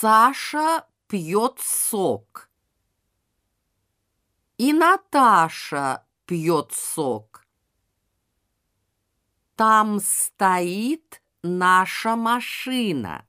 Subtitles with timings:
[0.00, 2.48] Саша пьет сок.
[4.56, 7.44] И Наташа пьет сок.
[9.56, 13.26] Там стоит наша машина.